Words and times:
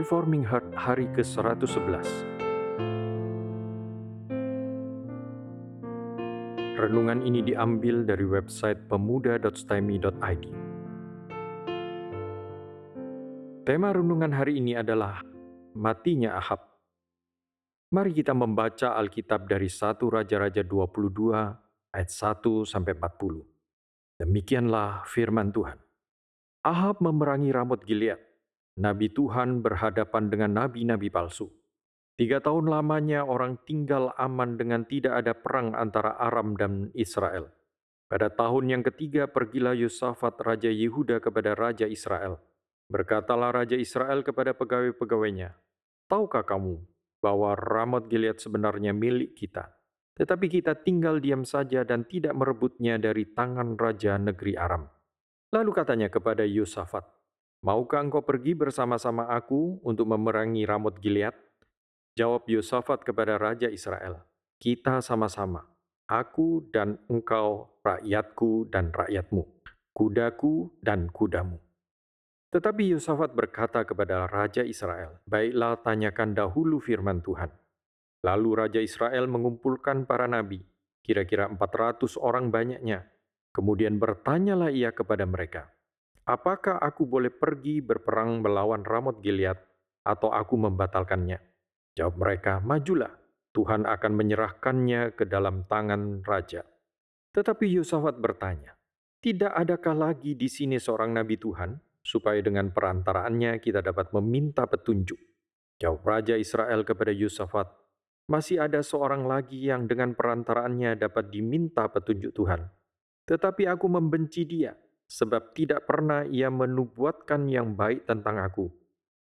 Reforming 0.00 0.48
Heart 0.48 0.72
hari 0.80 1.12
ke-111 1.12 2.08
Renungan 6.80 7.20
ini 7.20 7.44
diambil 7.44 8.08
dari 8.08 8.24
website 8.24 8.88
pemuda.stimi.id 8.88 10.44
Tema 13.68 13.92
renungan 13.92 14.32
hari 14.32 14.56
ini 14.56 14.72
adalah 14.72 15.20
Matinya 15.76 16.40
Ahab 16.40 16.64
Mari 17.92 18.16
kita 18.16 18.32
membaca 18.32 18.96
Alkitab 18.96 19.52
dari 19.52 19.68
1 19.68 20.00
Raja-Raja 20.00 20.64
22 20.64 21.92
ayat 21.92 22.08
1 22.08 22.40
sampai 22.64 22.96
40. 22.96 24.16
Demikianlah 24.16 25.04
firman 25.04 25.52
Tuhan. 25.52 25.76
Ahab 26.64 27.04
memerangi 27.04 27.52
Ramot 27.52 27.84
Gilead 27.84 28.29
Nabi 28.80 29.12
Tuhan 29.12 29.60
berhadapan 29.60 30.32
dengan 30.32 30.56
nabi-nabi 30.56 31.12
palsu. 31.12 31.52
Tiga 32.16 32.40
tahun 32.40 32.72
lamanya 32.72 33.28
orang 33.28 33.60
tinggal 33.68 34.16
aman 34.16 34.56
dengan 34.56 34.88
tidak 34.88 35.20
ada 35.20 35.36
perang 35.36 35.76
antara 35.76 36.16
Aram 36.16 36.56
dan 36.56 36.88
Israel. 36.96 37.52
Pada 38.08 38.32
tahun 38.32 38.72
yang 38.72 38.82
ketiga 38.82 39.28
pergilah 39.28 39.76
Yusafat 39.76 40.40
Raja 40.40 40.72
Yehuda 40.72 41.20
kepada 41.20 41.52
Raja 41.52 41.84
Israel. 41.84 42.40
Berkatalah 42.88 43.52
Raja 43.52 43.76
Israel 43.76 44.24
kepada 44.24 44.56
pegawai-pegawainya, 44.56 45.54
Tahukah 46.08 46.42
kamu 46.42 46.80
bahwa 47.20 47.52
Ramot 47.54 48.08
Gilead 48.08 48.40
sebenarnya 48.40 48.96
milik 48.96 49.36
kita? 49.36 49.76
Tetapi 50.16 50.48
kita 50.48 50.80
tinggal 50.80 51.20
diam 51.20 51.44
saja 51.44 51.84
dan 51.84 52.08
tidak 52.08 52.32
merebutnya 52.32 52.96
dari 52.96 53.28
tangan 53.28 53.76
Raja 53.76 54.16
negeri 54.16 54.56
Aram. 54.56 54.88
Lalu 55.52 55.70
katanya 55.70 56.08
kepada 56.08 56.42
Yusafat, 56.48 57.19
Maukah 57.60 58.00
engkau 58.00 58.24
pergi 58.24 58.56
bersama-sama 58.56 59.28
aku 59.28 59.84
untuk 59.84 60.08
memerangi 60.08 60.64
Ramot 60.64 60.96
Gilead? 60.96 61.36
Jawab 62.16 62.48
Yosafat 62.48 63.04
kepada 63.04 63.36
Raja 63.36 63.68
Israel, 63.68 64.24
kita 64.56 65.04
sama-sama, 65.04 65.68
aku 66.08 66.64
dan 66.72 66.96
engkau, 67.12 67.68
rakyatku 67.84 68.72
dan 68.72 68.88
rakyatmu, 68.88 69.44
kudaku 69.92 70.72
dan 70.80 71.12
kudamu. 71.12 71.60
Tetapi 72.48 72.96
Yosafat 72.96 73.36
berkata 73.36 73.84
kepada 73.84 74.24
Raja 74.24 74.64
Israel, 74.64 75.20
Baiklah 75.28 75.84
tanyakan 75.84 76.32
dahulu 76.32 76.80
firman 76.80 77.20
Tuhan. 77.20 77.52
Lalu 78.24 78.50
Raja 78.56 78.80
Israel 78.80 79.28
mengumpulkan 79.28 80.08
para 80.08 80.24
nabi, 80.24 80.64
kira-kira 81.04 81.44
400 81.44 82.16
orang 82.24 82.48
banyaknya. 82.48 83.04
Kemudian 83.52 84.00
bertanyalah 84.00 84.72
ia 84.72 84.96
kepada 84.96 85.28
mereka, 85.28 85.68
Apakah 86.30 86.78
aku 86.78 87.10
boleh 87.10 87.34
pergi 87.34 87.82
berperang 87.82 88.38
melawan 88.38 88.86
Ramot 88.86 89.18
Gilead 89.18 89.58
atau 90.06 90.30
aku 90.30 90.54
membatalkannya? 90.54 91.42
Jawab 91.98 92.22
mereka, 92.22 92.62
majulah, 92.62 93.10
Tuhan 93.50 93.82
akan 93.82 94.12
menyerahkannya 94.14 95.18
ke 95.18 95.26
dalam 95.26 95.66
tangan 95.66 96.22
raja. 96.22 96.62
Tetapi 97.34 97.66
Yosafat 97.74 98.22
bertanya, 98.22 98.78
tidak 99.18 99.58
adakah 99.58 99.94
lagi 99.98 100.38
di 100.38 100.46
sini 100.46 100.78
seorang 100.78 101.18
nabi 101.18 101.34
Tuhan, 101.34 101.74
supaya 101.98 102.38
dengan 102.38 102.70
perantaraannya 102.70 103.58
kita 103.58 103.82
dapat 103.82 104.14
meminta 104.14 104.70
petunjuk? 104.70 105.18
Jawab 105.82 106.06
Raja 106.06 106.38
Israel 106.38 106.86
kepada 106.86 107.10
Yosafat, 107.10 107.66
masih 108.30 108.62
ada 108.62 108.86
seorang 108.86 109.26
lagi 109.26 109.66
yang 109.66 109.90
dengan 109.90 110.14
perantaraannya 110.14 110.94
dapat 110.94 111.26
diminta 111.34 111.90
petunjuk 111.90 112.38
Tuhan. 112.38 112.70
Tetapi 113.26 113.66
aku 113.66 113.90
membenci 113.90 114.46
dia, 114.46 114.78
sebab 115.10 115.58
tidak 115.58 115.90
pernah 115.90 116.22
ia 116.22 116.46
menubuatkan 116.54 117.50
yang 117.50 117.74
baik 117.74 118.06
tentang 118.06 118.38
aku, 118.38 118.70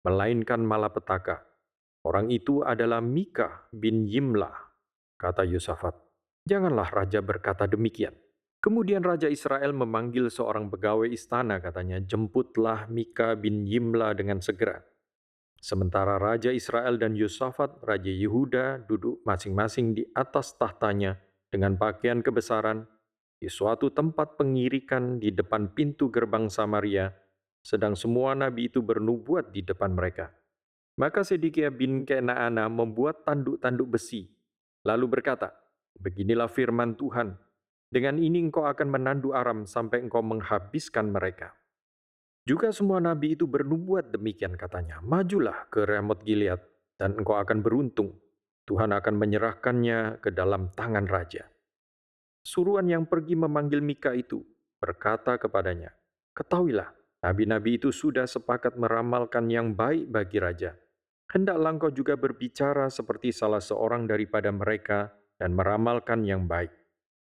melainkan 0.04 0.60
malapetaka. 0.60 1.48
Orang 2.04 2.28
itu 2.28 2.60
adalah 2.60 3.00
Mika 3.00 3.72
bin 3.72 4.04
Yimlah, 4.04 4.56
kata 5.16 5.48
Yusafat. 5.48 5.96
Janganlah 6.44 6.92
raja 6.92 7.24
berkata 7.24 7.64
demikian. 7.68 8.16
Kemudian 8.58 9.06
Raja 9.06 9.30
Israel 9.30 9.70
memanggil 9.70 10.34
seorang 10.34 10.68
pegawai 10.74 11.08
istana, 11.14 11.62
katanya, 11.62 12.02
jemputlah 12.02 12.90
Mika 12.90 13.38
bin 13.38 13.70
Yimla 13.70 14.18
dengan 14.18 14.42
segera. 14.42 14.82
Sementara 15.62 16.18
Raja 16.18 16.50
Israel 16.50 16.98
dan 16.98 17.14
Yusafat, 17.14 17.86
Raja 17.86 18.10
Yehuda, 18.10 18.90
duduk 18.90 19.22
masing-masing 19.30 19.94
di 19.94 20.04
atas 20.18 20.58
tahtanya 20.58 21.22
dengan 21.54 21.78
pakaian 21.78 22.26
kebesaran, 22.26 22.90
di 23.38 23.46
suatu 23.50 23.94
tempat 23.94 24.34
pengirikan 24.38 25.22
di 25.22 25.30
depan 25.30 25.70
pintu 25.74 26.10
gerbang 26.10 26.50
Samaria, 26.50 27.14
sedang 27.62 27.94
semua 27.94 28.34
nabi 28.34 28.70
itu 28.70 28.82
bernubuat 28.82 29.54
di 29.54 29.62
depan 29.62 29.94
mereka. 29.94 30.34
Maka 30.98 31.22
Sedekia 31.22 31.70
bin 31.70 32.10
Kenaana 32.10 32.66
membuat 32.66 33.22
tanduk-tanduk 33.22 33.94
besi, 33.94 34.26
lalu 34.82 35.06
berkata, 35.20 35.54
Beginilah 35.98 36.50
firman 36.50 36.98
Tuhan, 36.98 37.38
dengan 37.90 38.18
ini 38.18 38.42
engkau 38.42 38.66
akan 38.66 38.90
menandu 38.90 39.34
Aram 39.34 39.70
sampai 39.70 40.02
engkau 40.02 40.26
menghabiskan 40.26 41.14
mereka. 41.14 41.54
Juga 42.48 42.74
semua 42.74 42.98
nabi 42.98 43.38
itu 43.38 43.46
bernubuat 43.46 44.10
demikian 44.10 44.58
katanya, 44.58 44.98
Majulah 45.06 45.70
ke 45.70 45.86
Ramot 45.86 46.26
Gilead, 46.26 46.62
dan 46.98 47.14
engkau 47.14 47.38
akan 47.38 47.62
beruntung. 47.62 48.18
Tuhan 48.68 48.92
akan 48.92 49.16
menyerahkannya 49.16 50.20
ke 50.20 50.34
dalam 50.34 50.74
tangan 50.76 51.08
raja. 51.08 51.48
Suruhan 52.48 52.88
yang 52.88 53.04
pergi 53.04 53.36
memanggil 53.36 53.84
Mika 53.84 54.16
itu 54.16 54.40
berkata 54.80 55.36
kepadanya, 55.36 55.92
Ketahuilah, 56.32 56.96
nabi-nabi 57.20 57.76
itu 57.76 57.92
sudah 57.92 58.24
sepakat 58.24 58.80
meramalkan 58.80 59.52
yang 59.52 59.76
baik 59.76 60.08
bagi 60.08 60.40
raja. 60.40 60.72
Hendaklah 61.28 61.76
engkau 61.76 61.92
juga 61.92 62.16
berbicara 62.16 62.88
seperti 62.88 63.36
salah 63.36 63.60
seorang 63.60 64.08
daripada 64.08 64.48
mereka 64.48 65.12
dan 65.36 65.60
meramalkan 65.60 66.24
yang 66.24 66.48
baik. 66.48 66.72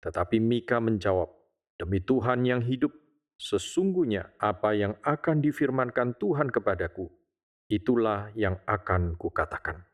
Tetapi 0.00 0.40
Mika 0.40 0.80
menjawab, 0.80 1.28
Demi 1.76 2.00
Tuhan 2.00 2.48
yang 2.48 2.64
hidup, 2.64 2.96
sesungguhnya 3.36 4.40
apa 4.40 4.72
yang 4.72 4.96
akan 5.04 5.44
difirmankan 5.44 6.16
Tuhan 6.16 6.48
kepadaku, 6.48 7.12
itulah 7.68 8.32
yang 8.32 8.56
akan 8.64 9.20
kukatakan. 9.20 9.84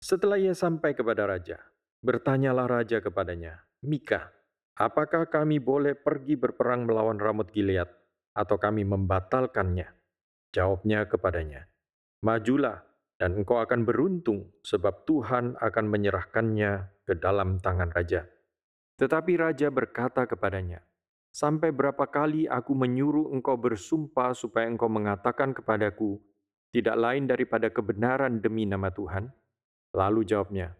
Setelah 0.00 0.40
ia 0.40 0.56
sampai 0.56 0.96
kepada 0.96 1.28
raja, 1.28 1.60
bertanyalah 2.00 2.64
raja 2.64 3.04
kepadanya, 3.04 3.68
Mika, 3.84 4.37
Apakah 4.78 5.26
kami 5.26 5.58
boleh 5.58 5.98
pergi 5.98 6.38
berperang 6.38 6.86
melawan 6.86 7.18
Ramut 7.18 7.50
Gilead, 7.50 7.90
atau 8.30 8.62
kami 8.62 8.86
membatalkannya? 8.86 9.90
Jawabnya 10.54 11.10
kepadanya, 11.10 11.66
Majulah, 12.22 12.86
dan 13.18 13.42
engkau 13.42 13.58
akan 13.58 13.82
beruntung, 13.82 14.54
sebab 14.62 15.02
Tuhan 15.02 15.58
akan 15.58 15.84
menyerahkannya 15.90 17.02
ke 17.02 17.18
dalam 17.18 17.58
tangan 17.58 17.90
raja. 17.90 18.22
Tetapi 19.02 19.34
raja 19.34 19.66
berkata 19.74 20.30
kepadanya, 20.30 20.78
Sampai 21.34 21.74
berapa 21.74 22.06
kali 22.06 22.46
aku 22.46 22.70
menyuruh 22.70 23.34
engkau 23.34 23.58
bersumpah 23.58 24.30
supaya 24.30 24.70
engkau 24.70 24.86
mengatakan 24.86 25.58
kepadaku, 25.58 26.22
tidak 26.70 26.94
lain 26.94 27.26
daripada 27.26 27.66
kebenaran 27.66 28.38
demi 28.38 28.62
nama 28.62 28.94
Tuhan? 28.94 29.26
Lalu 29.90 30.22
jawabnya, 30.22 30.77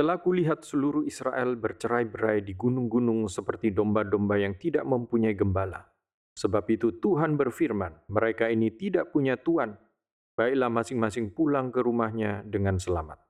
telah 0.00 0.16
kulihat 0.16 0.64
seluruh 0.64 1.04
Israel 1.04 1.60
bercerai-berai 1.60 2.40
di 2.40 2.56
gunung-gunung 2.56 3.28
seperti 3.28 3.68
domba-domba 3.68 4.40
yang 4.40 4.56
tidak 4.56 4.88
mempunyai 4.88 5.36
gembala. 5.36 5.84
Sebab 6.40 6.64
itu 6.72 6.96
Tuhan 7.04 7.36
berfirman, 7.36 8.08
mereka 8.08 8.48
ini 8.48 8.72
tidak 8.72 9.12
punya 9.12 9.36
Tuhan. 9.36 9.76
Baiklah 10.40 10.72
masing-masing 10.72 11.36
pulang 11.36 11.68
ke 11.68 11.84
rumahnya 11.84 12.40
dengan 12.48 12.80
selamat. 12.80 13.20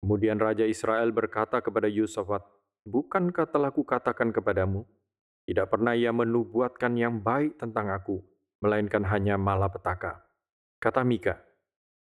Kemudian 0.00 0.40
Raja 0.40 0.64
Israel 0.64 1.12
berkata 1.12 1.60
kepada 1.60 1.84
Yusufat, 1.84 2.40
Bukankah 2.88 3.52
telah 3.52 3.68
kukatakan 3.76 4.32
kepadamu, 4.32 4.88
tidak 5.44 5.68
pernah 5.68 5.92
ia 5.92 6.16
menubuatkan 6.16 6.96
yang 6.96 7.20
baik 7.20 7.60
tentang 7.60 7.92
aku, 7.92 8.24
melainkan 8.64 9.04
hanya 9.04 9.36
malapetaka. 9.36 10.24
Kata 10.80 11.04
Mika, 11.04 11.36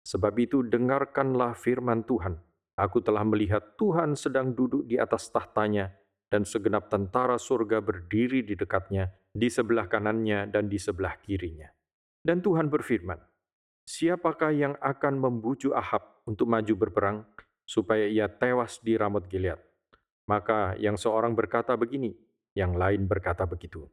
sebab 0.01 0.33
itu 0.41 0.65
dengarkanlah 0.65 1.53
firman 1.53 2.09
Tuhan. 2.09 2.48
Aku 2.79 3.03
telah 3.03 3.27
melihat 3.27 3.75
Tuhan 3.75 4.15
sedang 4.15 4.55
duduk 4.55 4.87
di 4.87 4.95
atas 5.03 5.27
tahtanya, 5.35 5.91
dan 6.31 6.47
segenap 6.47 6.87
tentara 6.87 7.35
surga 7.35 7.83
berdiri 7.83 8.47
di 8.47 8.55
dekatnya, 8.55 9.11
di 9.35 9.51
sebelah 9.51 9.91
kanannya 9.91 10.47
dan 10.47 10.71
di 10.71 10.79
sebelah 10.79 11.19
kirinya. 11.19 11.67
Dan 12.23 12.39
Tuhan 12.39 12.71
berfirman, 12.71 13.19
Siapakah 13.89 14.53
yang 14.53 14.75
akan 14.79 15.15
membujuk 15.17 15.73
Ahab 15.73 16.23
untuk 16.29 16.47
maju 16.47 16.75
berperang, 16.77 17.19
supaya 17.65 18.05
ia 18.05 18.29
tewas 18.29 18.79
di 18.85 18.95
Ramot 18.95 19.25
Gilead? 19.27 19.59
Maka 20.29 20.77
yang 20.77 21.01
seorang 21.01 21.33
berkata 21.33 21.73
begini, 21.73 22.13
yang 22.53 22.77
lain 22.77 23.09
berkata 23.09 23.49
begitu. 23.49 23.89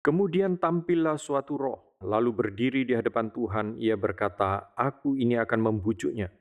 Kemudian 0.00 0.56
tampillah 0.56 1.20
suatu 1.20 1.60
roh, 1.60 2.00
lalu 2.00 2.32
berdiri 2.32 2.88
di 2.88 2.96
hadapan 2.96 3.28
Tuhan, 3.28 3.66
ia 3.76 3.92
berkata, 4.00 4.72
Aku 4.72 5.20
ini 5.20 5.36
akan 5.36 5.60
membujuknya, 5.60 6.32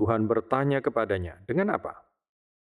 Tuhan 0.00 0.24
bertanya 0.24 0.80
kepadanya, 0.80 1.36
dengan 1.44 1.76
apa? 1.76 1.92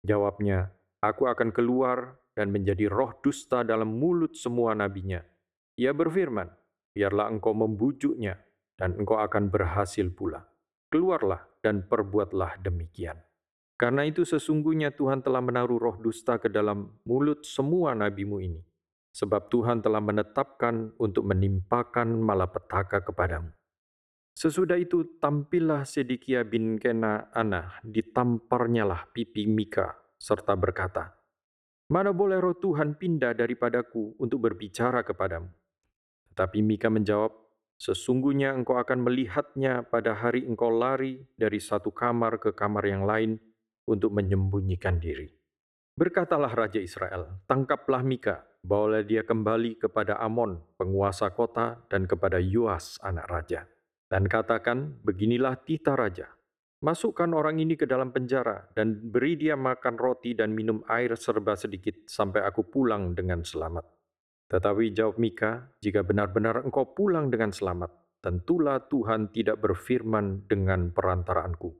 Jawabnya, 0.04 0.68
aku 1.00 1.24
akan 1.24 1.56
keluar 1.56 2.20
dan 2.36 2.52
menjadi 2.52 2.92
roh 2.92 3.16
dusta 3.24 3.64
dalam 3.64 3.96
mulut 3.96 4.36
semua 4.36 4.76
nabinya. 4.76 5.24
Ia 5.80 5.96
berfirman, 5.96 6.52
biarlah 6.92 7.32
engkau 7.32 7.56
membujuknya, 7.56 8.36
dan 8.76 9.00
engkau 9.00 9.16
akan 9.16 9.48
berhasil 9.48 10.04
pula. 10.12 10.44
keluarlah 10.94 11.42
dan 11.58 11.82
perbuatlah 11.90 12.62
demikian. 12.62 13.18
Karena 13.74 14.06
itu 14.06 14.22
sesungguhnya 14.22 14.94
Tuhan 14.94 15.26
telah 15.26 15.42
menaruh 15.42 15.82
roh 15.82 15.96
dusta 15.98 16.38
ke 16.38 16.46
dalam 16.46 17.02
mulut 17.02 17.42
semua 17.42 17.98
nabimu 17.98 18.38
ini. 18.38 18.62
Sebab 19.10 19.50
Tuhan 19.50 19.82
telah 19.82 19.98
menetapkan 19.98 20.94
untuk 21.02 21.26
menimpakan 21.26 22.14
malapetaka 22.22 23.02
kepadamu. 23.02 23.50
Sesudah 24.34 24.74
itu 24.74 25.18
tampillah 25.22 25.86
Sedekia 25.86 26.42
bin 26.42 26.74
Kena 26.76 27.30
Ana, 27.30 27.78
ditamparnyalah 27.86 29.14
pipi 29.14 29.46
Mika, 29.46 29.94
serta 30.18 30.58
berkata, 30.58 31.14
Mana 31.88 32.10
boleh 32.10 32.42
roh 32.42 32.58
Tuhan 32.58 32.98
pindah 32.98 33.30
daripadaku 33.38 34.18
untuk 34.18 34.42
berbicara 34.42 35.06
kepadamu? 35.06 35.46
Tetapi 36.34 36.58
Mika 36.66 36.90
menjawab, 36.90 37.44
Sesungguhnya 37.74 38.54
engkau 38.54 38.78
akan 38.78 39.02
melihatnya 39.02 39.82
pada 39.82 40.14
hari 40.14 40.46
engkau 40.46 40.70
lari 40.70 41.18
dari 41.34 41.58
satu 41.58 41.90
kamar 41.90 42.38
ke 42.38 42.54
kamar 42.54 42.86
yang 42.86 43.02
lain 43.02 43.36
untuk 43.90 44.14
menyembunyikan 44.14 45.02
diri. 45.02 45.28
Berkatalah 45.94 46.50
Raja 46.54 46.78
Israel, 46.78 47.44
tangkaplah 47.46 48.02
Mika, 48.02 48.42
bawalah 48.66 49.02
dia 49.06 49.22
kembali 49.22 49.78
kepada 49.78 50.18
Amon, 50.18 50.58
penguasa 50.74 51.30
kota, 51.30 51.82
dan 51.86 52.06
kepada 52.10 52.42
Yoas, 52.42 52.98
anak 53.02 53.26
raja. 53.30 53.66
Dan 54.14 54.30
katakan, 54.30 55.02
beginilah 55.02 55.66
tita 55.66 55.98
raja. 55.98 56.30
Masukkan 56.86 57.26
orang 57.34 57.58
ini 57.58 57.74
ke 57.74 57.82
dalam 57.82 58.14
penjara 58.14 58.62
dan 58.78 59.10
beri 59.10 59.34
dia 59.34 59.58
makan 59.58 59.98
roti 59.98 60.38
dan 60.38 60.54
minum 60.54 60.86
air 60.86 61.18
serba 61.18 61.58
sedikit 61.58 62.06
sampai 62.06 62.46
aku 62.46 62.62
pulang 62.70 63.18
dengan 63.18 63.42
selamat. 63.42 63.82
Tetapi 64.46 64.94
jawab 64.94 65.18
Mika, 65.18 65.66
jika 65.82 66.06
benar-benar 66.06 66.62
engkau 66.62 66.94
pulang 66.94 67.26
dengan 67.26 67.50
selamat, 67.50 67.90
tentulah 68.22 68.86
Tuhan 68.86 69.34
tidak 69.34 69.58
berfirman 69.58 70.46
dengan 70.46 70.94
perantaraanku. 70.94 71.74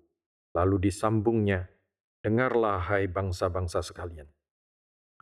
Lalu 0.59 0.91
disambungnya, 0.91 1.71
dengarlah 2.19 2.83
hai 2.91 3.07
bangsa-bangsa 3.07 3.79
sekalian. 3.79 4.27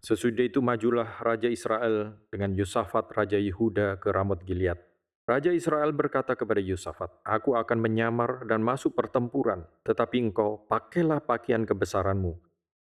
Sesudah 0.01 0.49
itu 0.49 0.65
majulah 0.65 1.21
Raja 1.21 1.53
Israel 1.53 2.25
dengan 2.33 2.57
Yosafat 2.57 3.13
Raja 3.13 3.37
Yehuda 3.37 4.01
ke 4.01 4.09
Ramot 4.09 4.41
Gilead 4.49 4.92
Raja 5.23 5.55
Israel 5.55 5.95
berkata 5.95 6.35
kepada 6.35 6.59
Yosafat, 6.59 7.23
Aku 7.23 7.55
akan 7.55 7.79
menyamar 7.79 8.43
dan 8.43 8.59
masuk 8.59 8.99
pertempuran, 8.99 9.63
tetapi 9.87 10.19
engkau 10.19 10.67
pakailah 10.67 11.23
pakaian 11.23 11.63
kebesaranmu. 11.63 12.35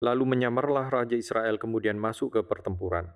Lalu 0.03 0.24
menyamarlah 0.35 0.91
Raja 0.91 1.15
Israel 1.15 1.56
kemudian 1.56 1.95
masuk 1.95 2.35
ke 2.35 2.41
pertempuran. 2.44 3.07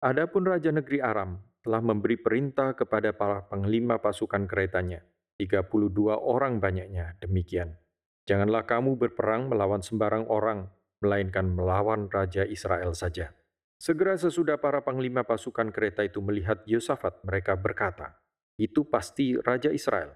Adapun 0.00 0.48
Raja 0.48 0.72
Negeri 0.72 1.04
Aram 1.04 1.36
telah 1.60 1.84
memberi 1.84 2.16
perintah 2.16 2.72
kepada 2.72 3.12
para 3.12 3.44
panglima 3.44 4.00
pasukan 4.00 4.48
keretanya, 4.48 5.04
32 5.36 6.16
orang 6.16 6.64
banyaknya, 6.64 7.20
demikian. 7.20 7.76
Janganlah 8.24 8.64
kamu 8.64 8.96
berperang 8.96 9.52
melawan 9.52 9.84
sembarang 9.84 10.32
orang, 10.32 10.72
melainkan 11.04 11.52
melawan 11.52 12.08
Raja 12.08 12.48
Israel 12.48 12.96
saja. 12.96 13.36
Segera 13.76 14.16
sesudah 14.16 14.56
para 14.56 14.80
panglima 14.80 15.26
pasukan 15.26 15.68
kereta 15.74 16.06
itu 16.06 16.22
melihat 16.22 16.62
Yosafat, 16.64 17.20
mereka 17.26 17.58
berkata, 17.58 18.16
itu 18.54 18.86
pasti 18.86 19.34
Raja 19.34 19.70
Israel. 19.74 20.14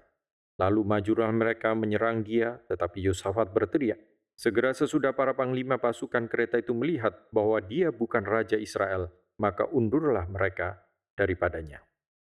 Lalu 0.59 0.81
majulah 0.83 1.31
mereka 1.31 1.71
menyerang 1.75 2.23
dia, 2.23 2.59
tetapi 2.67 3.03
Yosafat 3.07 3.51
berteriak. 3.51 3.99
Segera 4.39 4.71
sesudah 4.71 5.11
para 5.11 5.35
panglima 5.35 5.75
pasukan 5.75 6.31
kereta 6.31 6.59
itu 6.59 6.71
melihat 6.71 7.27
bahwa 7.31 7.59
dia 7.59 7.91
bukan 7.91 8.23
Raja 8.23 8.55
Israel, 8.55 9.11
maka 9.35 9.67
undurlah 9.67 10.27
mereka 10.31 10.79
daripadanya. 11.15 11.83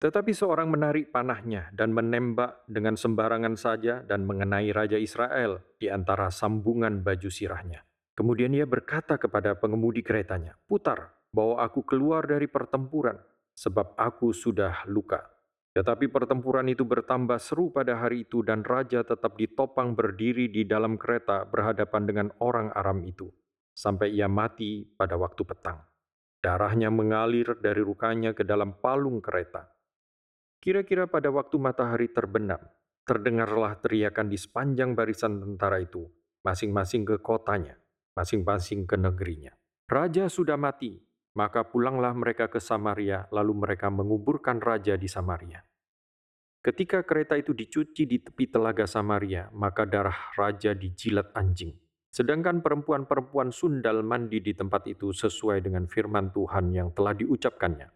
Tetapi 0.02 0.34
seorang 0.34 0.66
menarik 0.66 1.14
panahnya 1.14 1.70
dan 1.70 1.94
menembak 1.94 2.66
dengan 2.66 2.98
sembarangan 2.98 3.54
saja 3.54 4.02
dan 4.02 4.26
mengenai 4.26 4.74
Raja 4.74 4.98
Israel 4.98 5.62
di 5.78 5.86
antara 5.86 6.26
sambungan 6.26 7.06
baju 7.06 7.30
sirahnya. 7.30 7.86
Kemudian 8.12 8.52
ia 8.52 8.68
berkata 8.68 9.16
kepada 9.16 9.56
pengemudi 9.56 10.04
keretanya, 10.04 10.56
"Putar, 10.68 11.16
bahwa 11.32 11.64
aku 11.64 11.80
keluar 11.82 12.28
dari 12.28 12.44
pertempuran, 12.44 13.16
sebab 13.56 13.96
aku 13.96 14.36
sudah 14.36 14.84
luka. 14.84 15.24
Tetapi 15.72 16.12
pertempuran 16.12 16.68
itu 16.68 16.84
bertambah 16.84 17.40
seru 17.40 17.72
pada 17.72 17.96
hari 17.96 18.28
itu 18.28 18.44
dan 18.44 18.60
raja 18.60 19.00
tetap 19.00 19.40
ditopang 19.40 19.96
berdiri 19.96 20.52
di 20.52 20.68
dalam 20.68 21.00
kereta 21.00 21.48
berhadapan 21.48 22.02
dengan 22.04 22.28
orang 22.44 22.68
Aram 22.76 23.00
itu, 23.08 23.32
sampai 23.72 24.12
ia 24.12 24.28
mati 24.28 24.84
pada 24.84 25.16
waktu 25.16 25.40
petang. 25.48 25.80
Darahnya 26.44 26.92
mengalir 26.92 27.56
dari 27.56 27.80
rukanya 27.80 28.36
ke 28.36 28.44
dalam 28.44 28.76
palung 28.84 29.24
kereta. 29.24 29.72
Kira-kira 30.60 31.08
pada 31.08 31.32
waktu 31.32 31.56
matahari 31.56 32.12
terbenam, 32.12 32.60
terdengarlah 33.08 33.80
teriakan 33.80 34.28
di 34.28 34.36
sepanjang 34.36 34.92
barisan 34.92 35.40
tentara 35.40 35.80
itu, 35.80 36.04
masing-masing 36.44 37.08
ke 37.08 37.16
kotanya, 37.24 37.80
masing-masing 38.12 38.84
ke 38.84 38.96
negerinya. 38.96 39.52
Raja 39.88 40.28
sudah 40.28 40.56
mati, 40.56 41.00
maka 41.36 41.64
pulanglah 41.64 42.12
mereka 42.12 42.48
ke 42.48 42.60
Samaria, 42.60 43.28
lalu 43.32 43.56
mereka 43.56 43.88
menguburkan 43.88 44.60
raja 44.60 44.96
di 44.96 45.08
Samaria. 45.08 45.64
Ketika 46.62 47.02
kereta 47.02 47.34
itu 47.34 47.50
dicuci 47.50 48.06
di 48.06 48.22
tepi 48.22 48.46
telaga 48.46 48.86
Samaria, 48.86 49.50
maka 49.50 49.82
darah 49.82 50.30
raja 50.38 50.70
dijilat 50.78 51.34
anjing. 51.34 51.74
Sedangkan 52.12 52.60
perempuan-perempuan 52.60 53.50
sundal 53.50 54.04
mandi 54.04 54.38
di 54.38 54.52
tempat 54.52 54.84
itu 54.86 55.10
sesuai 55.10 55.64
dengan 55.64 55.88
firman 55.88 56.30
Tuhan 56.30 56.70
yang 56.70 56.92
telah 56.92 57.16
diucapkannya. 57.16 57.88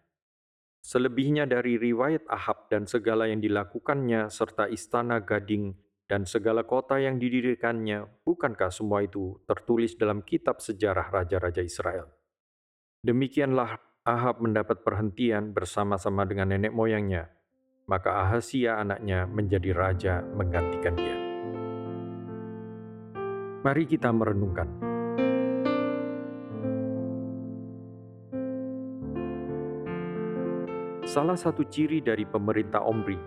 Selebihnya 0.81 1.45
dari 1.45 1.77
riwayat 1.77 2.25
Ahab 2.25 2.67
dan 2.67 2.89
segala 2.89 3.29
yang 3.29 3.39
dilakukannya 3.39 4.27
serta 4.33 4.67
istana 4.67 5.21
gading 5.21 5.77
dan 6.07 6.23
segala 6.23 6.63
kota 6.63 6.95
yang 7.03 7.19
didirikannya, 7.19 8.23
bukankah 8.23 8.71
semua 8.71 9.03
itu 9.03 9.43
tertulis 9.43 9.99
dalam 9.99 10.23
kitab 10.23 10.63
sejarah 10.63 11.11
raja-raja 11.11 11.59
Israel? 11.59 12.07
Demikianlah 13.03 13.75
Ahab 14.07 14.39
mendapat 14.39 14.87
perhentian 14.87 15.51
bersama-sama 15.51 16.23
dengan 16.23 16.55
nenek 16.55 16.71
moyangnya, 16.71 17.27
maka 17.91 18.23
Ahasia 18.23 18.79
anaknya 18.79 19.27
menjadi 19.27 19.75
raja 19.75 20.23
menggantikan 20.23 20.95
dia. 20.95 21.17
Mari 23.67 23.83
kita 23.83 24.07
merenungkan. 24.15 24.67
Salah 31.03 31.35
satu 31.35 31.67
ciri 31.67 31.99
dari 31.99 32.23
pemerintah 32.23 32.79
Omri, 32.87 33.19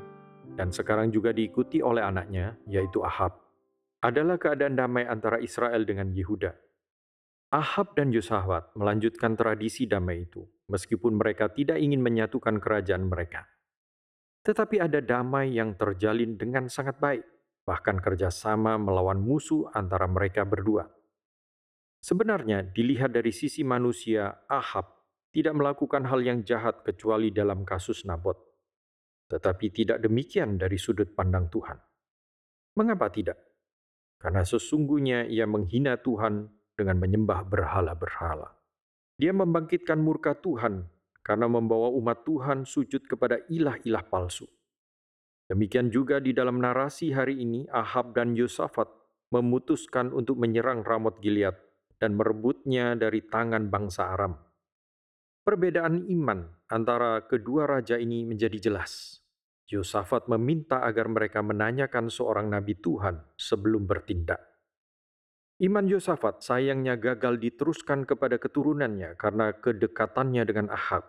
dan 0.54 0.75
sekarang 0.75 1.12
juga 1.14 1.30
diikuti 1.35 1.83
oleh 1.83 2.02
anaknya, 2.02 2.57
yaitu 2.66 3.02
Ahab, 3.04 3.38
adalah 4.00 4.40
keadaan 4.40 4.75
damai 4.75 5.04
antara 5.04 5.38
Israel 5.42 5.85
dengan 5.85 6.11
Yehuda 6.11 6.71
Ahab 7.50 7.99
dan 7.99 8.14
Yosafat 8.14 8.71
melanjutkan 8.78 9.35
tradisi 9.35 9.83
damai 9.83 10.23
itu, 10.23 10.47
meskipun 10.71 11.19
mereka 11.19 11.50
tidak 11.50 11.83
ingin 11.83 11.99
menyatukan 11.99 12.62
kerajaan 12.62 13.11
mereka. 13.11 13.42
Tetapi 14.47 14.78
ada 14.78 15.02
damai 15.02 15.59
yang 15.59 15.75
terjalin 15.75 16.38
dengan 16.38 16.71
sangat 16.71 17.02
baik, 17.02 17.26
bahkan 17.66 17.99
kerjasama 17.99 18.78
melawan 18.78 19.19
musuh 19.19 19.66
antara 19.75 20.07
mereka 20.07 20.47
berdua. 20.47 20.87
Sebenarnya, 21.99 22.62
dilihat 22.71 23.11
dari 23.11 23.35
sisi 23.35 23.66
manusia, 23.66 24.47
Ahab 24.47 24.87
tidak 25.35 25.59
melakukan 25.59 26.07
hal 26.07 26.23
yang 26.23 26.47
jahat 26.47 26.87
kecuali 26.87 27.35
dalam 27.35 27.66
kasus 27.66 28.07
Nabot. 28.07 28.38
Tetapi 29.30 29.66
tidak 29.70 30.02
demikian 30.02 30.58
dari 30.58 30.75
sudut 30.75 31.14
pandang 31.14 31.46
Tuhan. 31.46 31.78
Mengapa 32.75 33.06
tidak? 33.14 33.38
Karena 34.18 34.42
sesungguhnya 34.42 35.30
ia 35.30 35.46
menghina 35.46 35.96
Tuhan 35.96 36.50
dengan 36.75 36.96
menyembah 36.99 37.46
berhala-berhala. 37.46 38.50
Dia 39.16 39.30
membangkitkan 39.30 40.00
murka 40.02 40.34
Tuhan 40.34 40.84
karena 41.22 41.46
membawa 41.46 41.92
umat 41.94 42.26
Tuhan 42.26 42.66
sujud 42.66 43.06
kepada 43.06 43.38
ilah-ilah 43.52 44.02
palsu. 44.08 44.49
Demikian 45.46 45.92
juga 45.92 46.18
di 46.18 46.32
dalam 46.32 46.58
narasi 46.62 47.12
hari 47.12 47.42
ini, 47.42 47.66
Ahab 47.68 48.16
dan 48.16 48.32
Yosafat 48.32 48.88
memutuskan 49.30 50.10
untuk 50.10 50.40
menyerang 50.40 50.82
Ramot 50.82 51.20
Gilead 51.22 51.54
dan 52.00 52.16
merebutnya 52.16 52.96
dari 52.96 53.22
tangan 53.28 53.68
bangsa 53.68 54.10
Aram. 54.14 54.34
Perbedaan 55.44 56.08
iman 56.08 56.49
antara 56.72 57.25
kedua 57.28 57.68
raja 57.68 58.00
ini 58.00 58.25
menjadi 58.25 58.70
jelas. 58.70 59.19
Yosafat 59.70 60.26
meminta 60.26 60.82
agar 60.82 61.06
mereka 61.06 61.46
menanyakan 61.46 62.10
seorang 62.10 62.50
nabi 62.50 62.74
Tuhan 62.74 63.22
sebelum 63.38 63.86
bertindak. 63.86 64.42
Iman 65.62 65.86
Yosafat 65.86 66.42
sayangnya 66.42 66.98
gagal 66.98 67.38
diteruskan 67.38 68.02
kepada 68.02 68.40
keturunannya 68.42 69.14
karena 69.14 69.54
kedekatannya 69.54 70.42
dengan 70.42 70.74
Ahab. 70.74 71.06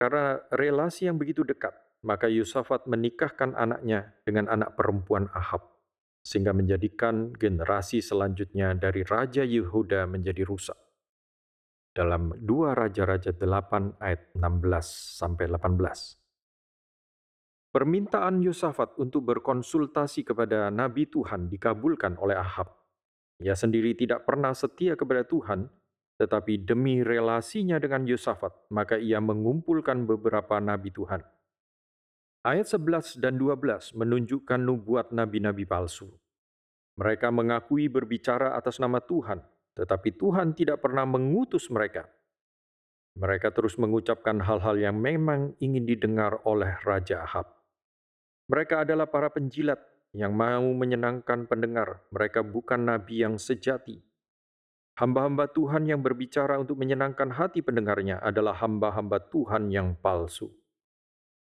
Karena 0.00 0.42
relasi 0.50 1.06
yang 1.06 1.20
begitu 1.20 1.46
dekat, 1.46 1.76
maka 2.02 2.26
Yosafat 2.26 2.90
menikahkan 2.90 3.54
anaknya 3.54 4.18
dengan 4.26 4.50
anak 4.50 4.74
perempuan 4.74 5.30
Ahab, 5.30 5.62
sehingga 6.26 6.50
menjadikan 6.50 7.30
generasi 7.36 8.02
selanjutnya 8.02 8.74
dari 8.74 9.06
Raja 9.06 9.46
Yehuda 9.46 10.10
menjadi 10.10 10.42
rusak. 10.42 10.80
Dalam 11.94 12.34
2 12.34 12.74
Raja-Raja 12.74 13.30
8 13.30 14.02
ayat 14.02 14.34
16 14.34 15.20
sampai 15.20 15.46
18. 15.46 16.23
Permintaan 17.74 18.38
Yosafat 18.38 18.94
untuk 19.02 19.34
berkonsultasi 19.34 20.22
kepada 20.22 20.70
Nabi 20.70 21.10
Tuhan 21.10 21.50
dikabulkan 21.50 22.14
oleh 22.22 22.38
Ahab. 22.38 22.70
Ia 23.42 23.58
sendiri 23.58 23.98
tidak 23.98 24.22
pernah 24.22 24.54
setia 24.54 24.94
kepada 24.94 25.26
Tuhan, 25.26 25.66
tetapi 26.14 26.62
demi 26.62 27.02
relasinya 27.02 27.82
dengan 27.82 28.06
Yosafat, 28.06 28.70
maka 28.70 28.94
ia 28.94 29.18
mengumpulkan 29.18 30.06
beberapa 30.06 30.62
nabi 30.62 30.94
Tuhan. 30.94 31.26
Ayat 32.46 32.70
11 32.70 33.18
dan 33.18 33.42
12 33.42 33.98
menunjukkan 33.98 34.60
nubuat 34.62 35.10
nabi-nabi 35.10 35.66
palsu. 35.66 36.14
Mereka 36.94 37.34
mengakui 37.34 37.90
berbicara 37.90 38.54
atas 38.54 38.78
nama 38.78 39.02
Tuhan, 39.02 39.42
tetapi 39.74 40.14
Tuhan 40.14 40.54
tidak 40.54 40.78
pernah 40.78 41.02
mengutus 41.10 41.66
mereka. 41.74 42.06
Mereka 43.18 43.50
terus 43.50 43.74
mengucapkan 43.82 44.38
hal-hal 44.46 44.78
yang 44.78 44.94
memang 44.94 45.58
ingin 45.58 45.82
didengar 45.82 46.38
oleh 46.46 46.78
Raja 46.86 47.26
Ahab. 47.26 47.53
Mereka 48.44 48.84
adalah 48.84 49.08
para 49.08 49.32
penjilat 49.32 49.80
yang 50.12 50.36
mau 50.36 50.68
menyenangkan 50.76 51.48
pendengar. 51.48 52.04
Mereka 52.12 52.44
bukan 52.44 52.84
nabi 52.84 53.24
yang 53.24 53.40
sejati. 53.40 54.04
Hamba-hamba 54.94 55.50
Tuhan 55.50 55.90
yang 55.90 56.04
berbicara 56.04 56.60
untuk 56.60 56.78
menyenangkan 56.78 57.34
hati 57.34 57.64
pendengarnya 57.64 58.22
adalah 58.22 58.54
hamba-hamba 58.60 59.18
Tuhan 59.32 59.72
yang 59.72 59.98
palsu. 59.98 60.54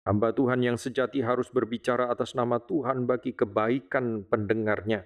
Hamba 0.09 0.33
Tuhan 0.33 0.65
yang 0.65 0.81
sejati 0.81 1.21
harus 1.21 1.53
berbicara 1.53 2.09
atas 2.09 2.33
nama 2.33 2.57
Tuhan 2.59 3.05
bagi 3.05 3.37
kebaikan 3.37 4.25
pendengarnya. 4.25 5.05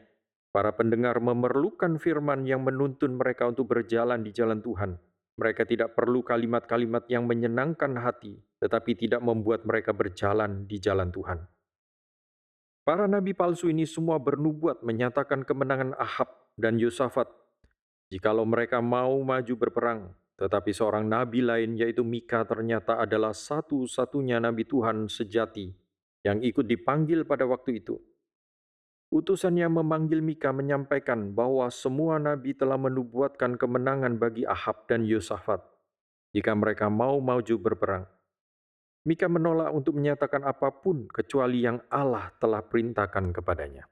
Para 0.55 0.73
pendengar 0.79 1.19
memerlukan 1.19 1.99
firman 1.99 2.47
yang 2.47 2.63
menuntun 2.63 3.19
mereka 3.19 3.51
untuk 3.51 3.75
berjalan 3.75 4.23
di 4.23 4.31
jalan 4.31 4.63
Tuhan. 4.63 4.97
Mereka 5.37 5.67
tidak 5.67 5.99
perlu 5.99 6.23
kalimat-kalimat 6.23 7.11
yang 7.11 7.27
menyenangkan 7.27 7.99
hati, 7.99 8.39
tetapi 8.63 8.95
tidak 8.95 9.21
membuat 9.25 9.67
mereka 9.67 9.91
berjalan 9.91 10.71
di 10.71 10.79
jalan 10.79 11.11
Tuhan. 11.11 11.43
Para 12.83 13.07
nabi 13.07 13.31
palsu 13.31 13.71
ini 13.71 13.87
semua 13.87 14.19
bernubuat 14.19 14.83
menyatakan 14.83 15.47
kemenangan 15.47 15.95
Ahab 15.95 16.35
dan 16.59 16.83
Yosafat 16.83 17.31
jikalau 18.11 18.43
mereka 18.43 18.83
mau 18.83 19.23
maju 19.23 19.55
berperang. 19.55 20.11
Tetapi 20.35 20.75
seorang 20.75 21.07
nabi 21.07 21.47
lain 21.47 21.79
yaitu 21.79 22.03
Mika 22.03 22.43
ternyata 22.43 22.99
adalah 22.99 23.31
satu-satunya 23.31 24.43
nabi 24.43 24.67
Tuhan 24.67 25.07
sejati 25.07 25.71
yang 26.27 26.43
ikut 26.43 26.67
dipanggil 26.67 27.23
pada 27.23 27.47
waktu 27.47 27.79
itu. 27.79 28.03
Utusannya 29.15 29.71
memanggil 29.71 30.19
Mika 30.19 30.51
menyampaikan 30.51 31.31
bahwa 31.31 31.71
semua 31.71 32.19
nabi 32.19 32.51
telah 32.51 32.81
menubuatkan 32.83 33.55
kemenangan 33.55 34.19
bagi 34.19 34.43
Ahab 34.43 34.91
dan 34.91 35.07
Yosafat 35.07 35.63
jika 36.35 36.51
mereka 36.59 36.91
mau 36.91 37.23
maju 37.23 37.55
berperang. 37.63 38.11
Mika 39.03 39.27
menolak 39.27 39.75
untuk 39.75 39.99
menyatakan 39.99 40.47
apa 40.47 40.71
pun 40.71 41.11
kecuali 41.11 41.67
yang 41.67 41.83
Allah 41.91 42.31
telah 42.39 42.63
perintahkan 42.63 43.35
kepadanya. 43.35 43.91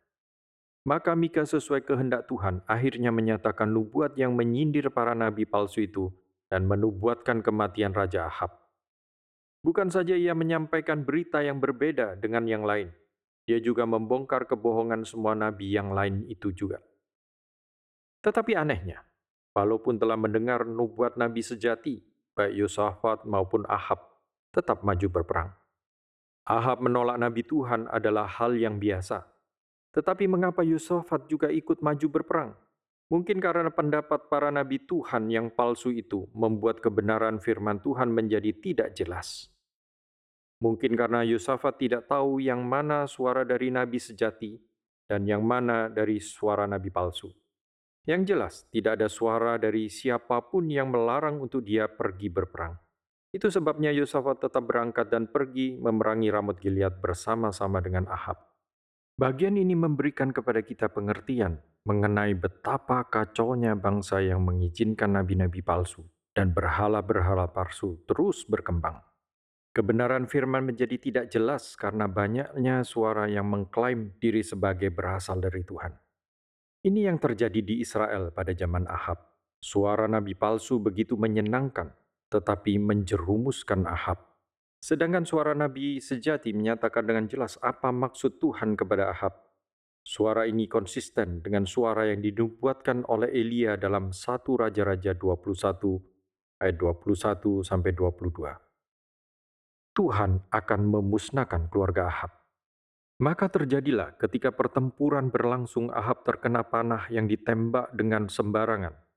Maka 0.87 1.19
Mika 1.19 1.43
sesuai 1.43 1.83
kehendak 1.83 2.31
Tuhan 2.31 2.63
akhirnya 2.65 3.11
menyatakan 3.11 3.69
nubuat 3.69 4.15
yang 4.17 4.33
menyindir 4.39 4.89
para 4.95 5.13
nabi 5.13 5.45
palsu 5.45 5.85
itu 5.85 6.09
dan 6.47 6.65
menubuatkan 6.65 7.43
kematian 7.43 7.93
Raja 7.93 8.31
Ahab. 8.31 8.55
Bukan 9.61 9.93
saja 9.93 10.17
ia 10.17 10.33
menyampaikan 10.33 11.05
berita 11.05 11.45
yang 11.45 11.61
berbeda 11.61 12.17
dengan 12.17 12.49
yang 12.49 12.65
lain, 12.65 12.89
dia 13.45 13.61
juga 13.61 13.85
membongkar 13.85 14.49
kebohongan 14.49 15.05
semua 15.05 15.37
nabi 15.37 15.75
yang 15.75 15.93
lain 15.93 16.25
itu 16.33 16.49
juga. 16.55 16.81
Tetapi 18.25 18.57
anehnya, 18.57 19.05
walaupun 19.53 20.01
telah 20.01 20.17
mendengar 20.17 20.65
nubuat 20.65 21.21
nabi 21.21 21.45
sejati, 21.45 22.01
baik 22.33 22.57
Yosafat 22.57 23.29
maupun 23.29 23.69
Ahab, 23.69 24.10
tetap 24.51 24.83
maju 24.83 25.07
berperang. 25.11 25.51
Ahab 26.47 26.83
menolak 26.83 27.19
Nabi 27.19 27.47
Tuhan 27.47 27.87
adalah 27.87 28.27
hal 28.27 28.59
yang 28.59 28.83
biasa. 28.83 29.23
Tetapi 29.91 30.31
mengapa 30.31 30.63
Yusufat 30.63 31.27
juga 31.27 31.51
ikut 31.51 31.83
maju 31.83 32.07
berperang? 32.11 32.51
Mungkin 33.11 33.43
karena 33.43 33.67
pendapat 33.75 34.31
para 34.31 34.55
nabi 34.55 34.79
Tuhan 34.87 35.27
yang 35.35 35.51
palsu 35.51 35.91
itu 35.91 36.31
membuat 36.31 36.79
kebenaran 36.79 37.43
firman 37.43 37.83
Tuhan 37.83 38.07
menjadi 38.07 38.55
tidak 38.55 38.95
jelas. 38.95 39.51
Mungkin 40.63 40.95
karena 40.95 41.27
Yusufat 41.27 41.83
tidak 41.83 42.07
tahu 42.07 42.39
yang 42.39 42.63
mana 42.63 43.11
suara 43.11 43.43
dari 43.43 43.75
nabi 43.75 43.99
sejati 43.99 44.63
dan 45.11 45.27
yang 45.27 45.43
mana 45.43 45.91
dari 45.91 46.23
suara 46.23 46.71
nabi 46.71 46.87
palsu. 46.95 47.35
Yang 48.07 48.23
jelas, 48.31 48.55
tidak 48.71 49.03
ada 49.03 49.11
suara 49.11 49.59
dari 49.59 49.91
siapa 49.91 50.39
pun 50.47 50.71
yang 50.71 50.95
melarang 50.95 51.43
untuk 51.43 51.67
dia 51.67 51.91
pergi 51.91 52.31
berperang. 52.31 52.79
Itu 53.31 53.47
sebabnya 53.47 53.95
Yosafat 53.95 54.43
tetap 54.43 54.67
berangkat 54.67 55.07
dan 55.07 55.31
pergi 55.31 55.79
memerangi 55.79 56.35
Ramut 56.35 56.59
Gilead 56.59 56.99
bersama-sama 56.99 57.79
dengan 57.79 58.11
Ahab. 58.11 58.43
Bagian 59.15 59.55
ini 59.55 59.79
memberikan 59.79 60.35
kepada 60.35 60.67
kita 60.67 60.91
pengertian 60.91 61.63
mengenai 61.87 62.35
betapa 62.35 63.07
kacaunya 63.07 63.79
bangsa 63.79 64.19
yang 64.19 64.43
mengizinkan 64.43 65.15
nabi-nabi 65.15 65.63
palsu 65.63 66.03
dan 66.35 66.51
berhala-berhala 66.51 67.55
palsu 67.55 68.03
terus 68.11 68.43
berkembang. 68.51 68.99
Kebenaran 69.71 70.27
firman 70.27 70.67
menjadi 70.67 70.99
tidak 70.99 71.25
jelas 71.31 71.79
karena 71.79 72.11
banyaknya 72.11 72.83
suara 72.83 73.31
yang 73.31 73.47
mengklaim 73.47 74.19
diri 74.19 74.43
sebagai 74.43 74.91
berasal 74.91 75.39
dari 75.39 75.63
Tuhan. 75.63 75.95
Ini 76.83 77.13
yang 77.13 77.23
terjadi 77.23 77.61
di 77.63 77.79
Israel 77.79 78.35
pada 78.35 78.51
zaman 78.51 78.91
Ahab. 78.91 79.23
Suara 79.61 80.11
nabi 80.11 80.35
palsu 80.35 80.81
begitu 80.81 81.15
menyenangkan 81.15 81.93
tetapi 82.31 82.79
menjerumuskan 82.79 83.85
Ahab. 83.91 84.31
Sedangkan 84.81 85.29
suara 85.29 85.53
Nabi 85.53 86.01
sejati 86.01 86.57
menyatakan 86.57 87.05
dengan 87.05 87.29
jelas 87.29 87.61
apa 87.61 87.93
maksud 87.93 88.41
Tuhan 88.41 88.79
kepada 88.79 89.13
Ahab. 89.13 89.37
Suara 90.01 90.49
ini 90.49 90.65
konsisten 90.65 91.45
dengan 91.45 91.69
suara 91.69 92.09
yang 92.09 92.25
dinubuatkan 92.25 93.05
oleh 93.05 93.29
Elia 93.29 93.77
dalam 93.77 94.17
1 94.17 94.41
Raja-Raja 94.49 95.13
21 95.13 96.65
ayat 96.65 96.77
21 96.81 97.61
sampai 97.61 97.93
22. 97.93 98.57
Tuhan 99.93 100.31
akan 100.49 100.81
memusnahkan 100.89 101.69
keluarga 101.69 102.09
Ahab. 102.09 102.33
Maka 103.21 103.53
terjadilah 103.53 104.17
ketika 104.17 104.49
pertempuran 104.49 105.29
berlangsung 105.29 105.93
Ahab 105.93 106.25
terkena 106.25 106.65
panah 106.65 107.05
yang 107.13 107.29
ditembak 107.29 107.93
dengan 107.93 108.33
sembarangan 108.33 109.10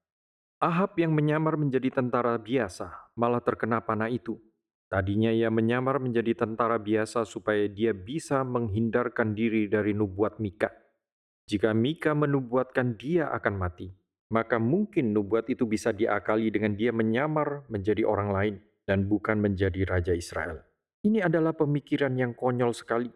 Ahab 0.61 0.97
yang 0.99 1.13
menyamar 1.15 1.55
menjadi 1.55 2.01
tentara 2.01 2.37
biasa 2.37 3.13
malah 3.17 3.41
terkena 3.41 3.81
panah 3.81 4.09
itu. 4.09 4.37
Tadinya 4.89 5.33
ia 5.33 5.49
menyamar 5.49 5.97
menjadi 5.97 6.45
tentara 6.45 6.77
biasa 6.77 7.25
supaya 7.25 7.65
dia 7.65 7.97
bisa 7.97 8.45
menghindarkan 8.45 9.33
diri 9.33 9.65
dari 9.65 9.97
nubuat 9.97 10.37
Mika. 10.37 10.69
Jika 11.49 11.73
Mika 11.73 12.13
menubuatkan 12.13 12.93
dia 12.93 13.33
akan 13.33 13.57
mati, 13.57 13.89
maka 14.29 14.61
mungkin 14.61 15.09
nubuat 15.11 15.49
itu 15.49 15.65
bisa 15.65 15.89
diakali 15.89 16.53
dengan 16.53 16.77
dia 16.77 16.93
menyamar 16.93 17.65
menjadi 17.73 18.05
orang 18.05 18.29
lain 18.29 18.55
dan 18.85 19.09
bukan 19.09 19.41
menjadi 19.41 19.81
raja 19.85 20.13
Israel. 20.13 20.61
Ini 21.03 21.25
adalah 21.25 21.51
pemikiran 21.51 22.15
yang 22.15 22.31
konyol 22.37 22.71
sekali. 22.71 23.11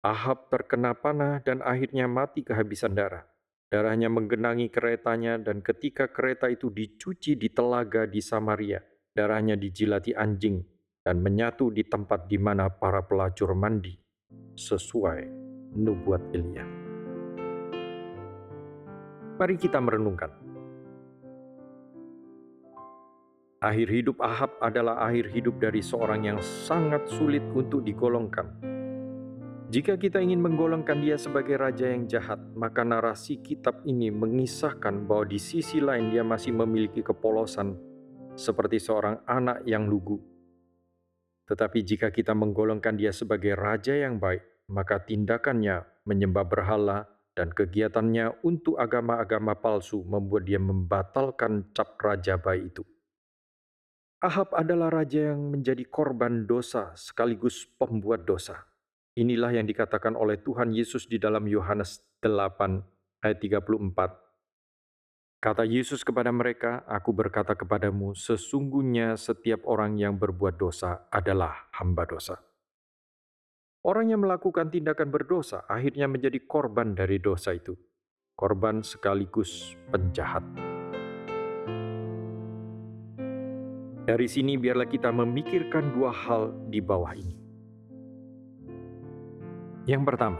Ahab 0.00 0.48
terkena 0.48 0.96
panah 0.96 1.42
dan 1.44 1.60
akhirnya 1.60 2.08
mati 2.08 2.40
kehabisan 2.46 2.96
darah. 2.96 3.26
Darahnya 3.70 4.10
menggenangi 4.10 4.66
keretanya 4.66 5.38
dan 5.38 5.62
ketika 5.62 6.10
kereta 6.10 6.50
itu 6.50 6.74
dicuci 6.74 7.38
di 7.38 7.54
telaga 7.54 8.02
di 8.02 8.18
Samaria, 8.18 8.82
darahnya 9.14 9.54
dijilati 9.54 10.10
anjing 10.10 10.58
dan 11.06 11.22
menyatu 11.22 11.70
di 11.70 11.86
tempat 11.86 12.26
di 12.26 12.34
mana 12.34 12.66
para 12.66 13.06
pelacur 13.06 13.54
mandi, 13.54 13.94
sesuai 14.58 15.22
nubuat 15.78 16.34
Elia. 16.34 16.66
Mari 19.38 19.54
kita 19.54 19.78
merenungkan. 19.78 20.34
Akhir 23.62 23.86
hidup 23.86 24.18
Ahab 24.18 24.50
adalah 24.58 24.98
akhir 24.98 25.30
hidup 25.30 25.62
dari 25.62 25.78
seorang 25.78 26.26
yang 26.26 26.42
sangat 26.42 27.06
sulit 27.06 27.46
untuk 27.54 27.86
digolongkan 27.86 28.69
jika 29.70 29.94
kita 29.94 30.18
ingin 30.18 30.42
menggolongkan 30.42 30.98
dia 30.98 31.14
sebagai 31.14 31.54
raja 31.54 31.86
yang 31.86 32.10
jahat, 32.10 32.42
maka 32.58 32.82
narasi 32.82 33.38
kitab 33.38 33.86
ini 33.86 34.10
mengisahkan 34.10 35.06
bahwa 35.06 35.30
di 35.30 35.38
sisi 35.38 35.78
lain 35.78 36.10
dia 36.10 36.26
masih 36.26 36.50
memiliki 36.50 37.06
kepolosan 37.06 37.78
seperti 38.34 38.82
seorang 38.82 39.22
anak 39.30 39.62
yang 39.70 39.86
lugu. 39.86 40.18
Tetapi 41.46 41.86
jika 41.86 42.10
kita 42.10 42.34
menggolongkan 42.34 42.98
dia 42.98 43.14
sebagai 43.14 43.54
raja 43.54 43.94
yang 43.94 44.18
baik, 44.18 44.42
maka 44.74 45.06
tindakannya 45.06 45.86
menyembah 46.02 46.50
berhala 46.50 47.06
dan 47.38 47.54
kegiatannya 47.54 48.42
untuk 48.42 48.74
agama-agama 48.74 49.54
palsu 49.54 50.02
membuat 50.02 50.50
dia 50.50 50.58
membatalkan 50.58 51.70
cap 51.70 51.94
raja 52.02 52.34
baik 52.34 52.74
itu. 52.74 52.82
Ahab 54.18 54.50
adalah 54.50 54.90
raja 54.90 55.30
yang 55.30 55.54
menjadi 55.54 55.86
korban 55.86 56.42
dosa 56.50 56.90
sekaligus 56.98 57.70
pembuat 57.78 58.26
dosa. 58.26 58.69
Inilah 59.18 59.50
yang 59.50 59.66
dikatakan 59.66 60.14
oleh 60.14 60.38
Tuhan 60.38 60.70
Yesus 60.70 61.10
di 61.10 61.18
dalam 61.18 61.50
Yohanes 61.50 61.98
8 62.22 63.26
ayat 63.26 63.38
34. 63.42 63.90
Kata 65.40 65.64
Yesus 65.66 66.06
kepada 66.06 66.30
mereka, 66.30 66.86
Aku 66.86 67.10
berkata 67.10 67.58
kepadamu, 67.58 68.14
sesungguhnya 68.14 69.18
setiap 69.18 69.66
orang 69.66 69.98
yang 69.98 70.14
berbuat 70.14 70.54
dosa 70.54 71.10
adalah 71.10 71.72
hamba 71.80 72.06
dosa. 72.06 72.38
Orang 73.82 74.12
yang 74.12 74.20
melakukan 74.20 74.68
tindakan 74.68 75.08
berdosa 75.08 75.64
akhirnya 75.64 76.04
menjadi 76.04 76.36
korban 76.44 76.92
dari 76.92 77.16
dosa 77.16 77.56
itu, 77.56 77.72
korban 78.36 78.84
sekaligus 78.84 79.72
penjahat. 79.88 80.44
Dari 84.04 84.28
sini, 84.28 84.60
biarlah 84.60 84.86
kita 84.86 85.08
memikirkan 85.08 85.96
dua 85.96 86.12
hal 86.12 86.52
di 86.68 86.84
bawah 86.84 87.16
ini. 87.16 87.39
Yang 89.90 90.02
pertama, 90.06 90.38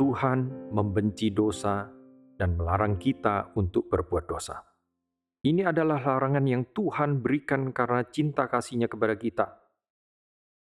Tuhan 0.00 0.72
membenci 0.72 1.28
dosa 1.28 1.84
dan 2.40 2.56
melarang 2.56 2.96
kita 2.96 3.52
untuk 3.52 3.92
berbuat 3.92 4.24
dosa. 4.24 4.64
Ini 5.44 5.68
adalah 5.68 6.00
larangan 6.00 6.48
yang 6.48 6.72
Tuhan 6.72 7.20
berikan 7.20 7.76
karena 7.76 8.08
cinta 8.08 8.48
kasihnya 8.48 8.88
kepada 8.88 9.14
kita 9.20 9.66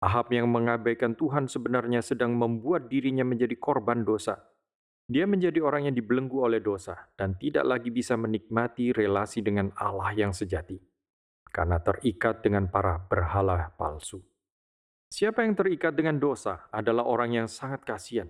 Ahab 0.05 0.29
yang 0.29 0.51
mengabaikan 0.51 1.17
Tuhan 1.17 1.49
sebenarnya 1.49 2.05
sedang 2.05 2.37
membuat 2.37 2.91
dirinya 2.91 3.25
menjadi 3.25 3.57
korban 3.57 4.05
dosa. 4.05 4.37
Dia 5.09 5.25
menjadi 5.25 5.61
orang 5.65 5.89
yang 5.89 5.95
dibelenggu 5.97 6.45
oleh 6.45 6.61
dosa 6.61 7.09
dan 7.17 7.37
tidak 7.41 7.65
lagi 7.65 7.89
bisa 7.89 8.13
menikmati 8.13 8.93
relasi 8.93 9.41
dengan 9.41 9.73
Allah 9.77 10.13
yang 10.17 10.33
sejati 10.33 10.77
karena 11.49 11.81
terikat 11.81 12.41
dengan 12.41 12.69
para 12.69 13.01
berhala 13.01 13.69
palsu. 13.77 14.21
Siapa 15.15 15.47
yang 15.47 15.55
terikat 15.55 15.95
dengan 15.95 16.19
dosa 16.19 16.67
adalah 16.75 17.07
orang 17.07 17.39
yang 17.39 17.47
sangat 17.47 17.87
kasihan. 17.87 18.27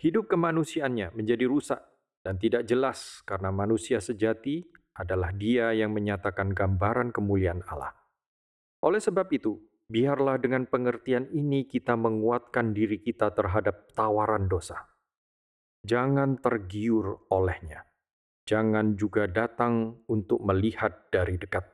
Hidup 0.00 0.32
kemanusiaannya 0.32 1.12
menjadi 1.12 1.44
rusak 1.44 1.84
dan 2.24 2.40
tidak 2.40 2.64
jelas 2.64 3.20
karena 3.28 3.52
manusia 3.52 4.00
sejati 4.00 4.64
adalah 4.96 5.36
dia 5.36 5.76
yang 5.76 5.92
menyatakan 5.92 6.56
gambaran 6.56 7.12
kemuliaan 7.12 7.60
Allah. 7.68 7.92
Oleh 8.88 9.04
sebab 9.04 9.28
itu, 9.36 9.68
biarlah 9.84 10.40
dengan 10.40 10.64
pengertian 10.64 11.28
ini 11.28 11.68
kita 11.68 11.92
menguatkan 11.92 12.72
diri 12.72 13.04
kita 13.04 13.28
terhadap 13.36 13.92
tawaran 13.92 14.48
dosa. 14.48 14.80
Jangan 15.84 16.40
tergiur 16.40 17.28
olehnya. 17.36 17.84
Jangan 18.48 18.96
juga 18.96 19.28
datang 19.28 20.00
untuk 20.08 20.40
melihat 20.40 21.04
dari 21.12 21.36
dekat. 21.36 21.68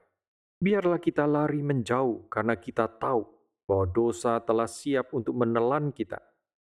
Biarlah 0.59 0.99
kita 0.99 1.23
lari 1.30 1.62
menjauh 1.62 2.26
karena 2.26 2.59
kita 2.59 2.90
tahu 2.99 3.39
bahwa 3.70 3.86
dosa 3.86 4.42
telah 4.42 4.66
siap 4.66 5.14
untuk 5.14 5.38
menelan 5.38 5.94
kita. 5.94 6.18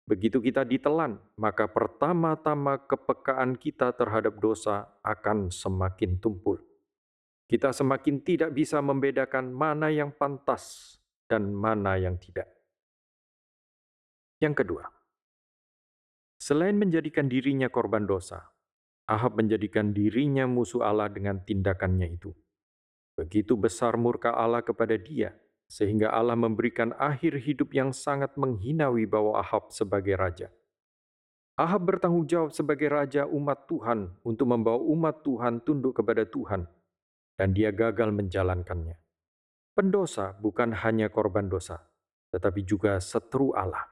Begitu 0.07 0.39
kita 0.39 0.63
ditelan, 0.63 1.19
maka 1.35 1.67
pertama-tama 1.67 2.79
kepekaan 2.87 3.59
kita 3.59 3.91
terhadap 3.99 4.39
dosa 4.39 4.95
akan 5.03 5.51
semakin 5.51 6.23
tumpul. 6.23 6.63
Kita 7.51 7.75
semakin 7.75 8.23
tidak 8.23 8.55
bisa 8.55 8.79
membedakan 8.79 9.51
mana 9.51 9.91
yang 9.91 10.15
pantas 10.15 10.95
dan 11.27 11.51
mana 11.51 11.99
yang 11.99 12.15
tidak. 12.15 12.47
Yang 14.39 14.63
kedua, 14.63 14.85
selain 16.39 16.79
menjadikan 16.79 17.27
dirinya 17.27 17.67
korban 17.67 18.07
dosa, 18.07 18.55
Ahab 19.05 19.37
menjadikan 19.37 19.91
dirinya 19.91 20.49
musuh 20.49 20.81
Allah 20.87 21.11
dengan 21.11 21.43
tindakannya 21.43 22.09
itu. 22.09 22.31
Begitu 23.19 23.53
besar 23.59 24.01
murka 24.01 24.33
Allah 24.33 24.65
kepada 24.65 24.97
dia, 24.97 25.37
sehingga 25.69 26.13
Allah 26.13 26.37
memberikan 26.37 26.93
akhir 26.97 27.41
hidup 27.43 27.73
yang 27.73 27.91
sangat 27.91 28.37
menghina 28.37 28.93
wibawa 28.93 29.41
Ahab 29.43 29.73
sebagai 29.73 30.15
raja. 30.15 30.49
Ahab 31.55 31.87
bertanggung 31.87 32.27
jawab 32.27 32.51
sebagai 32.51 32.91
raja 32.91 33.31
umat 33.31 33.71
Tuhan 33.71 34.11
untuk 34.27 34.51
membawa 34.51 34.83
umat 34.91 35.23
Tuhan 35.23 35.63
tunduk 35.63 36.03
kepada 36.03 36.27
Tuhan, 36.27 36.67
dan 37.39 37.49
dia 37.55 37.71
gagal 37.71 38.11
menjalankannya. 38.11 38.99
Pendosa 39.75 40.35
bukan 40.39 40.75
hanya 40.83 41.11
korban 41.11 41.47
dosa, 41.47 41.79
tetapi 42.35 42.67
juga 42.67 42.99
setru 42.99 43.55
Allah. 43.55 43.87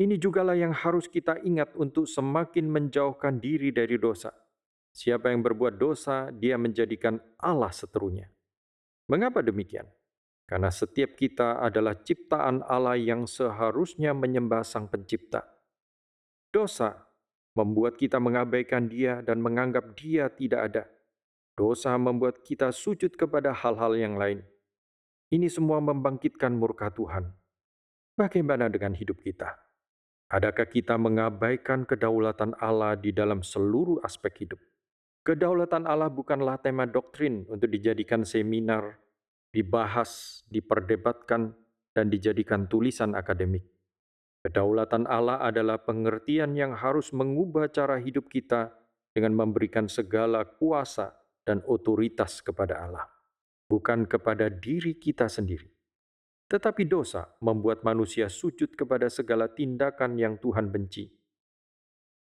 Ini 0.00 0.16
jugalah 0.16 0.56
yang 0.56 0.72
harus 0.72 1.04
kita 1.04 1.44
ingat 1.44 1.76
untuk 1.76 2.08
semakin 2.08 2.72
menjauhkan 2.72 3.36
diri 3.36 3.68
dari 3.68 4.00
dosa. 4.00 4.32
Siapa 4.88 5.28
yang 5.28 5.44
berbuat 5.44 5.76
dosa, 5.76 6.32
dia 6.32 6.56
menjadikan 6.56 7.20
Allah 7.36 7.68
seterunya. 7.68 8.24
Mengapa 9.12 9.44
demikian? 9.44 9.84
Karena 10.50 10.66
setiap 10.66 11.14
kita 11.14 11.62
adalah 11.62 11.94
ciptaan 11.94 12.66
Allah 12.66 12.98
yang 12.98 13.30
seharusnya 13.30 14.10
menyembah 14.10 14.66
Sang 14.66 14.90
Pencipta. 14.90 15.46
Dosa 16.50 17.06
membuat 17.54 17.94
kita 17.94 18.18
mengabaikan 18.18 18.90
Dia 18.90 19.22
dan 19.22 19.38
menganggap 19.38 19.94
Dia 19.94 20.26
tidak 20.26 20.60
ada. 20.74 20.84
Dosa 21.54 21.94
membuat 21.94 22.42
kita 22.42 22.74
sujud 22.74 23.14
kepada 23.14 23.54
hal-hal 23.54 23.94
yang 23.94 24.18
lain 24.18 24.42
ini 25.30 25.46
semua 25.46 25.78
membangkitkan 25.78 26.50
murka 26.50 26.90
Tuhan. 26.90 27.30
Bagaimana 28.18 28.66
dengan 28.66 28.98
hidup 28.98 29.22
kita? 29.22 29.54
Adakah 30.26 30.66
kita 30.66 30.98
mengabaikan 30.98 31.86
kedaulatan 31.86 32.58
Allah 32.58 32.98
di 32.98 33.14
dalam 33.14 33.46
seluruh 33.46 34.02
aspek 34.02 34.42
hidup? 34.46 34.58
Kedaulatan 35.22 35.86
Allah 35.86 36.10
bukanlah 36.10 36.58
tema 36.58 36.82
doktrin 36.82 37.46
untuk 37.46 37.70
dijadikan 37.70 38.26
seminar, 38.26 38.98
dibahas, 39.50 40.42
diperdebatkan, 40.50 41.54
dan 41.90 42.06
dijadikan 42.06 42.70
tulisan 42.70 43.18
akademik. 43.18 43.66
Kedaulatan 44.46 45.04
Allah 45.10 45.42
adalah 45.42 45.82
pengertian 45.84 46.56
yang 46.56 46.72
harus 46.72 47.12
mengubah 47.12 47.68
cara 47.68 48.00
hidup 48.00 48.30
kita 48.30 48.72
dengan 49.12 49.36
memberikan 49.36 49.90
segala 49.90 50.46
kuasa 50.46 51.12
dan 51.44 51.60
otoritas 51.66 52.40
kepada 52.40 52.78
Allah 52.78 53.04
bukan 53.70 54.10
kepada 54.10 54.50
diri 54.50 54.98
kita 54.98 55.30
sendiri. 55.30 55.70
Tetapi 56.50 56.82
dosa 56.90 57.30
membuat 57.38 57.86
manusia 57.86 58.26
sujud 58.26 58.74
kepada 58.74 59.06
segala 59.06 59.46
tindakan 59.46 60.18
yang 60.18 60.34
Tuhan 60.42 60.74
benci. 60.74 61.06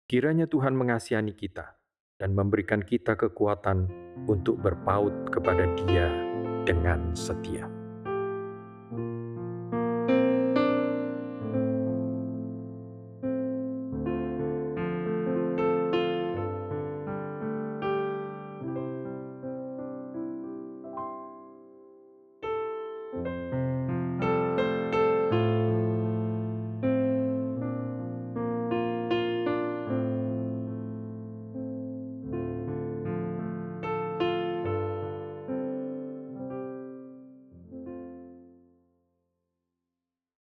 Kiranya 0.09 0.49
Tuhan 0.49 0.73
mengasihani 0.73 1.37
kita 1.37 1.77
dan 2.17 2.33
memberikan 2.33 2.81
kita 2.81 3.21
kekuatan 3.21 3.93
untuk 4.25 4.65
berpaut 4.65 5.29
kepada 5.29 5.69
Dia 5.85 6.34
dengan 6.65 7.13
setia. 7.13 7.84